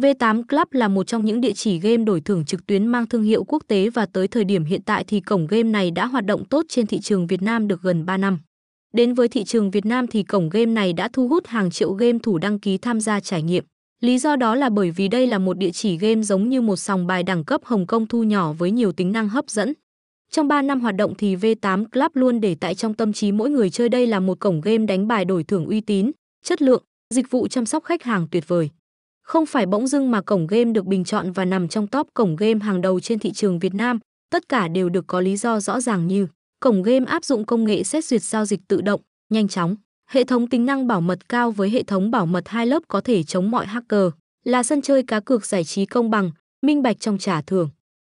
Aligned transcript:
V8 0.00 0.42
Club 0.48 0.68
là 0.70 0.88
một 0.88 1.06
trong 1.06 1.24
những 1.24 1.40
địa 1.40 1.52
chỉ 1.52 1.78
game 1.78 1.96
đổi 1.96 2.20
thưởng 2.20 2.44
trực 2.44 2.66
tuyến 2.66 2.86
mang 2.86 3.06
thương 3.06 3.22
hiệu 3.22 3.44
quốc 3.44 3.62
tế 3.68 3.90
và 3.90 4.06
tới 4.06 4.28
thời 4.28 4.44
điểm 4.44 4.64
hiện 4.64 4.82
tại 4.82 5.04
thì 5.04 5.20
cổng 5.20 5.46
game 5.46 5.62
này 5.62 5.90
đã 5.90 6.06
hoạt 6.06 6.24
động 6.26 6.44
tốt 6.44 6.64
trên 6.68 6.86
thị 6.86 7.00
trường 7.00 7.26
Việt 7.26 7.42
Nam 7.42 7.68
được 7.68 7.82
gần 7.82 8.06
3 8.06 8.16
năm. 8.16 8.38
Đến 8.92 9.14
với 9.14 9.28
thị 9.28 9.44
trường 9.44 9.70
Việt 9.70 9.86
Nam 9.86 10.06
thì 10.06 10.22
cổng 10.22 10.48
game 10.48 10.66
này 10.66 10.92
đã 10.92 11.08
thu 11.12 11.28
hút 11.28 11.46
hàng 11.46 11.70
triệu 11.70 11.92
game 11.92 12.18
thủ 12.22 12.38
đăng 12.38 12.58
ký 12.58 12.78
tham 12.78 13.00
gia 13.00 13.20
trải 13.20 13.42
nghiệm. 13.42 13.64
Lý 14.00 14.18
do 14.18 14.36
đó 14.36 14.54
là 14.54 14.68
bởi 14.68 14.90
vì 14.90 15.08
đây 15.08 15.26
là 15.26 15.38
một 15.38 15.58
địa 15.58 15.70
chỉ 15.70 15.96
game 15.98 16.22
giống 16.22 16.48
như 16.48 16.60
một 16.60 16.76
sòng 16.76 17.06
bài 17.06 17.22
đẳng 17.22 17.44
cấp 17.44 17.60
Hồng 17.64 17.86
Kông 17.86 18.06
thu 18.06 18.22
nhỏ 18.22 18.52
với 18.52 18.70
nhiều 18.70 18.92
tính 18.92 19.12
năng 19.12 19.28
hấp 19.28 19.50
dẫn. 19.50 19.72
Trong 20.30 20.48
3 20.48 20.62
năm 20.62 20.80
hoạt 20.80 20.96
động 20.96 21.14
thì 21.18 21.36
V8 21.36 21.84
Club 21.92 22.10
luôn 22.14 22.40
để 22.40 22.56
tại 22.60 22.74
trong 22.74 22.94
tâm 22.94 23.12
trí 23.12 23.32
mỗi 23.32 23.50
người 23.50 23.70
chơi 23.70 23.88
đây 23.88 24.06
là 24.06 24.20
một 24.20 24.40
cổng 24.40 24.60
game 24.60 24.86
đánh 24.86 25.08
bài 25.08 25.24
đổi 25.24 25.44
thưởng 25.44 25.66
uy 25.66 25.80
tín, 25.80 26.10
chất 26.44 26.62
lượng, 26.62 26.82
dịch 27.14 27.30
vụ 27.30 27.48
chăm 27.48 27.66
sóc 27.66 27.84
khách 27.84 28.02
hàng 28.02 28.26
tuyệt 28.30 28.48
vời. 28.48 28.70
Không 29.30 29.46
phải 29.46 29.66
bỗng 29.66 29.86
dưng 29.86 30.10
mà 30.10 30.20
cổng 30.22 30.46
game 30.46 30.72
được 30.72 30.86
bình 30.86 31.04
chọn 31.04 31.32
và 31.32 31.44
nằm 31.44 31.68
trong 31.68 31.86
top 31.86 32.08
cổng 32.14 32.36
game 32.36 32.58
hàng 32.60 32.80
đầu 32.80 33.00
trên 33.00 33.18
thị 33.18 33.32
trường 33.32 33.58
Việt 33.58 33.74
Nam, 33.74 33.98
tất 34.30 34.48
cả 34.48 34.68
đều 34.68 34.88
được 34.88 35.06
có 35.06 35.20
lý 35.20 35.36
do 35.36 35.60
rõ 35.60 35.80
ràng 35.80 36.06
như 36.06 36.26
cổng 36.60 36.82
game 36.82 37.06
áp 37.06 37.24
dụng 37.24 37.44
công 37.44 37.64
nghệ 37.64 37.84
xét 37.84 38.04
duyệt 38.04 38.22
giao 38.22 38.44
dịch 38.44 38.60
tự 38.68 38.80
động, 38.80 39.00
nhanh 39.32 39.48
chóng, 39.48 39.74
hệ 40.10 40.24
thống 40.24 40.46
tính 40.46 40.66
năng 40.66 40.86
bảo 40.86 41.00
mật 41.00 41.28
cao 41.28 41.50
với 41.50 41.70
hệ 41.70 41.82
thống 41.82 42.10
bảo 42.10 42.26
mật 42.26 42.48
hai 42.48 42.66
lớp 42.66 42.82
có 42.88 43.00
thể 43.00 43.22
chống 43.22 43.50
mọi 43.50 43.66
hacker, 43.66 44.08
là 44.44 44.62
sân 44.62 44.82
chơi 44.82 45.02
cá 45.02 45.20
cược 45.20 45.46
giải 45.46 45.64
trí 45.64 45.86
công 45.86 46.10
bằng, 46.10 46.30
minh 46.62 46.82
bạch 46.82 47.00
trong 47.00 47.18
trả 47.18 47.42
thưởng. 47.42 47.68